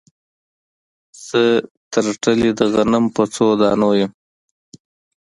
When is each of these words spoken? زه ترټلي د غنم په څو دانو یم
زه 1.25 1.41
ترټلي 1.93 2.51
د 2.59 2.61
غنم 2.73 3.05
په 3.15 3.23
څو 3.33 3.45
دانو 3.61 3.91
یم 3.99 4.11